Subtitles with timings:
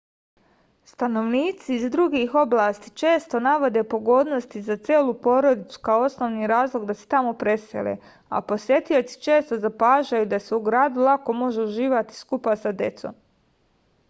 [0.91, 7.05] stanovnici iz drugih oblasti često navode pogodnosti za celu porodicu kao osnovni razlog da se
[7.17, 7.93] tamo presele
[8.29, 13.21] a posetioci često zapažaju da se u gradu lako može uživati skupa sa decom